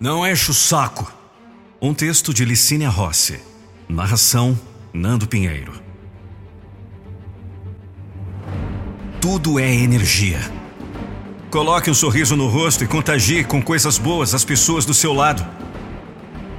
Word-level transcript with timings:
Não 0.00 0.24
enche 0.24 0.52
o 0.52 0.54
saco. 0.54 1.12
Um 1.82 1.92
texto 1.92 2.32
de 2.32 2.44
Licínia 2.44 2.88
Rossi. 2.88 3.40
Narração 3.88 4.56
Nando 4.92 5.26
Pinheiro. 5.26 5.72
Tudo 9.20 9.58
é 9.58 9.74
energia. 9.74 10.38
Coloque 11.50 11.90
um 11.90 11.94
sorriso 11.94 12.36
no 12.36 12.46
rosto 12.46 12.84
e 12.84 12.86
contagie 12.86 13.42
com 13.42 13.60
coisas 13.60 13.98
boas 13.98 14.36
as 14.36 14.44
pessoas 14.44 14.86
do 14.86 14.94
seu 14.94 15.12
lado. 15.12 15.44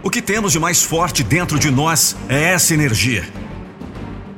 O 0.03 0.09
que 0.09 0.21
temos 0.21 0.51
de 0.51 0.59
mais 0.59 0.83
forte 0.83 1.23
dentro 1.23 1.57
de 1.57 1.71
nós 1.71 2.17
é 2.27 2.43
essa 2.51 2.73
energia. 2.73 3.25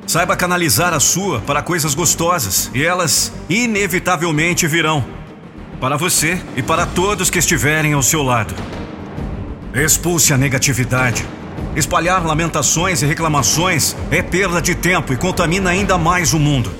Saiba 0.05 0.36
canalizar 0.38 0.93
a 0.93 0.99
sua 0.99 1.41
para 1.41 1.63
coisas 1.63 1.95
gostosas 1.95 2.70
e 2.71 2.83
elas 2.83 3.33
inevitavelmente 3.49 4.68
virão. 4.68 5.04
Para 5.79 5.97
você 5.97 6.39
e 6.55 6.61
para 6.61 6.86
todos 6.86 7.31
que 7.31 7.39
estiverem 7.39 7.93
ao 7.93 8.04
seu 8.04 8.21
lado. 8.21 8.54
Expulse 9.73 10.34
a 10.34 10.38
negatividade. 10.38 11.25
Espalhar 11.75 12.25
lamentações 12.25 13.02
e 13.02 13.05
reclamações 13.05 13.95
é 14.11 14.21
perda 14.21 14.61
de 14.61 14.75
tempo 14.75 15.13
e 15.13 15.17
contamina 15.17 15.70
ainda 15.70 15.97
mais 15.97 16.34
o 16.34 16.39
mundo. 16.39 16.73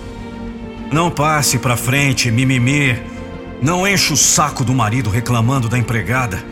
Não 0.92 1.10
passe 1.10 1.58
para 1.58 1.78
frente, 1.78 2.30
mimimi. 2.30 3.02
Não 3.62 3.88
enche 3.88 4.12
o 4.12 4.18
saco 4.18 4.66
do 4.66 4.74
marido 4.74 5.10
reclamando 5.10 5.70
da 5.70 5.78
empregada. 5.78 6.44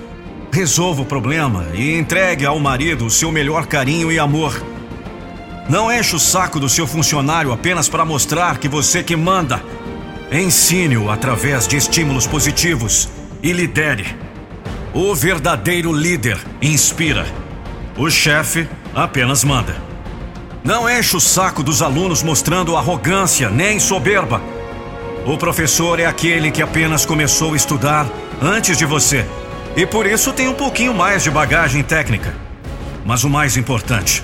Resolva 0.50 1.02
o 1.02 1.06
problema 1.06 1.68
e 1.74 1.98
entregue 1.98 2.46
ao 2.46 2.58
marido 2.58 3.06
o 3.06 3.10
seu 3.10 3.34
melhor 3.34 3.68
carinho 3.68 4.10
e 4.10 4.18
amor. 4.18 4.64
Não 5.68 5.92
enche 5.92 6.16
o 6.16 6.20
saco 6.20 6.58
do 6.58 6.70
seu 6.70 6.88
funcionário 6.88 7.52
apenas 7.52 7.90
para 7.90 8.06
mostrar 8.06 8.60
que 8.60 8.70
você 8.70 9.04
que 9.04 9.16
manda. 9.16 9.62
Ensine-o 10.32 11.12
através 11.12 11.68
de 11.68 11.76
estímulos 11.76 12.26
positivos 12.26 13.10
e 13.44 13.52
lidere. 13.52 14.29
O 14.94 15.14
verdadeiro 15.14 15.94
líder 15.94 16.40
inspira. 16.60 17.28
O 17.96 18.10
chefe 18.10 18.68
apenas 18.96 19.44
manda. 19.44 19.76
Não 20.64 20.90
enche 20.90 21.16
o 21.16 21.20
saco 21.20 21.62
dos 21.62 21.84
alunos 21.84 22.24
mostrando 22.24 22.76
arrogância 22.76 23.52
nem 23.52 23.80
soberba. 23.80 24.42
O 25.28 25.38
professor 25.38 26.00
é 26.00 26.08
aquele 26.08 26.50
que 26.50 26.62
apenas 26.62 27.06
começou 27.06 27.54
a 27.54 27.56
estudar 27.56 28.08
antes 28.42 28.80
de 28.80 28.86
você 28.86 29.28
e 29.76 29.86
por 29.86 30.08
isso 30.08 30.34
tem 30.34 30.48
um 30.48 30.56
pouquinho 30.56 30.94
mais 30.94 31.24
de 31.24 31.30
bagagem 31.30 31.84
técnica. 31.84 32.34
Mas 33.06 33.24
o 33.24 33.30
mais 33.30 33.58
importante, 33.58 34.24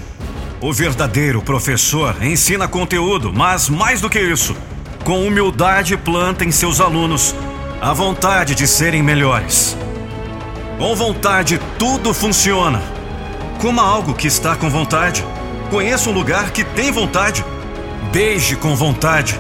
o 0.60 0.74
verdadeiro 0.74 1.44
professor 1.44 2.16
ensina 2.24 2.68
conteúdo, 2.68 3.32
mas 3.32 3.70
mais 3.70 4.02
do 4.02 4.10
que 4.10 4.20
isso, 4.20 4.56
com 5.04 5.28
humildade 5.28 5.96
planta 5.96 6.44
em 6.44 6.52
seus 6.52 6.82
alunos 6.82 7.36
a 7.80 7.94
vontade 7.94 8.56
de 8.56 8.68
serem 8.68 9.04
melhores. 9.04 9.78
Com 10.78 10.94
vontade, 10.94 11.60
tudo 11.80 12.14
funciona. 12.14 12.82
Coma 13.62 13.82
algo 13.82 14.14
que 14.14 14.28
está 14.28 14.58
com 14.58 14.70
vontade. 14.70 15.26
Conheça 15.70 16.10
um 16.10 16.14
lugar 16.14 16.52
que 16.52 16.66
tem 16.66 16.92
vontade. 16.92 17.46
Beije 18.12 18.58
com 18.58 18.76
vontade. 18.76 19.40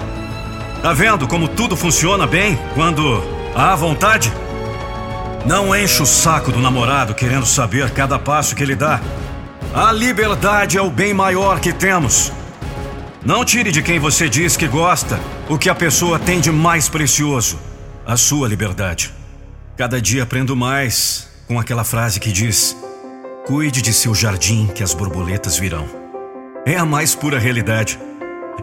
Tá 0.81 0.93
vendo 0.93 1.27
como 1.27 1.49
tudo 1.49 1.75
funciona 1.75 2.25
bem 2.25 2.57
quando 2.73 3.21
há 3.53 3.75
vontade? 3.75 4.31
Não 5.45 5.75
enche 5.75 6.01
o 6.01 6.05
saco 6.05 6.51
do 6.51 6.59
namorado 6.59 7.13
querendo 7.13 7.45
saber 7.45 7.91
cada 7.91 8.17
passo 8.17 8.55
que 8.55 8.63
ele 8.63 8.75
dá. 8.75 9.01
A 9.73 9.91
liberdade 9.91 10.77
é 10.77 10.81
o 10.81 10.89
bem 10.89 11.13
maior 11.13 11.59
que 11.59 11.73
temos. 11.73 12.31
Não 13.25 13.43
tire 13.43 13.71
de 13.71 13.81
quem 13.81 13.99
você 13.99 14.29
diz 14.29 14.55
que 14.55 14.67
gosta 14.67 15.19
o 15.49 15.57
que 15.57 15.69
a 15.69 15.75
pessoa 15.75 16.17
tem 16.17 16.39
de 16.39 16.51
mais 16.51 16.87
precioso: 16.87 17.59
a 18.05 18.15
sua 18.15 18.47
liberdade. 18.47 19.24
Cada 19.77 20.01
dia 20.01 20.23
aprendo 20.23 20.55
mais 20.55 21.27
com 21.49 21.59
aquela 21.59 21.83
frase 21.83 22.17
que 22.17 22.31
diz: 22.31 22.77
Cuide 23.45 23.81
de 23.81 23.91
seu 23.91 24.15
jardim, 24.15 24.67
que 24.67 24.81
as 24.81 24.93
borboletas 24.93 25.57
virão. 25.57 25.85
É 26.65 26.77
a 26.77 26.85
mais 26.85 27.13
pura 27.13 27.37
realidade. 27.37 27.99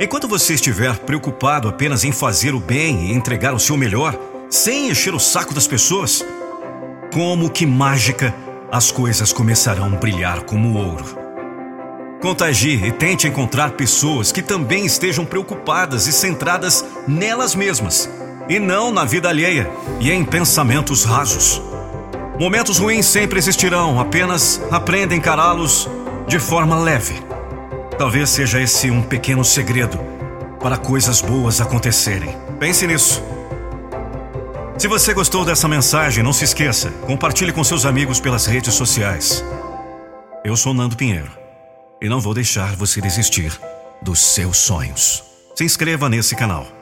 Enquanto 0.01 0.27
você 0.27 0.55
estiver 0.55 0.97
preocupado 1.01 1.69
apenas 1.69 2.03
em 2.03 2.13
fazer 2.13 2.55
o 2.55 2.61
bem 2.61 3.09
e 3.09 3.13
entregar 3.13 3.53
o 3.53 3.61
seu 3.61 3.77
melhor, 3.77 4.19
sem 4.49 4.89
encher 4.89 5.15
o 5.15 5.21
saco 5.21 5.53
das 5.53 5.67
pessoas, 5.67 6.25
como 7.13 7.51
que 7.51 7.67
mágica 7.67 8.35
as 8.71 8.91
coisas 8.91 9.35
começarão 9.35 9.93
a 9.93 9.97
brilhar 9.97 10.45
como 10.45 10.79
ouro. 10.79 11.05
Contagie 12.23 12.87
e 12.87 12.91
tente 12.91 13.29
encontrar 13.29 13.73
pessoas 13.73 14.33
que 14.33 14.41
também 14.41 14.87
estejam 14.87 15.27
preocupadas 15.27 16.07
e 16.07 16.13
centradas 16.13 16.83
nelas 17.07 17.55
mesmas 17.55 18.09
e 18.49 18.59
não 18.59 18.91
na 18.91 19.05
vida 19.05 19.29
alheia 19.29 19.71
e 20.01 20.11
em 20.11 20.25
pensamentos 20.25 21.05
rasos. 21.05 21.63
Momentos 22.39 22.79
ruins 22.79 23.07
sempre 23.07 23.39
existirão, 23.39 24.01
apenas 24.01 24.61
aprenda 24.71 25.15
a 25.15 25.17
encará-los 25.17 25.89
de 26.27 26.39
forma 26.39 26.79
leve. 26.79 27.23
Talvez 27.99 28.31
seja 28.31 28.61
esse 28.61 28.91
um 28.91 29.03
pequeno 29.03 29.45
segredo 29.45 29.99
para 30.61 30.77
coisas 30.77 31.21
boas 31.21 31.61
acontecerem. 31.61 32.37
Pense 32.59 32.87
nisso. 32.87 33.23
Se 34.79 34.89
você 34.89 35.13
gostou 35.15 35.45
dessa 35.45 35.69
mensagem, 35.69 36.25
não 36.25 36.33
se 36.33 36.45
esqueça, 36.45 36.91
compartilhe 37.07 37.53
com 37.53 37.63
seus 37.63 37.85
amigos 37.85 38.19
pelas 38.19 38.47
redes 38.47 38.75
sociais. 38.75 39.45
Eu 40.45 40.57
sou 40.57 40.75
Nando 40.75 40.97
Pinheiro 40.97 41.31
e 42.01 42.09
não 42.09 42.21
vou 42.21 42.35
deixar 42.35 42.75
você 42.75 43.01
desistir 43.01 43.57
dos 44.01 44.19
seus 44.19 44.59
sonhos. 44.59 45.23
Se 45.55 45.63
inscreva 45.63 46.09
nesse 46.09 46.35
canal. 46.35 46.82